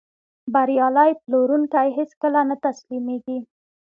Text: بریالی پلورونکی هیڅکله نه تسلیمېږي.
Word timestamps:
بریالی 0.53 1.11
پلورونکی 1.23 1.89
هیڅکله 1.97 2.41
نه 2.49 2.55
تسلیمېږي. 2.65 3.37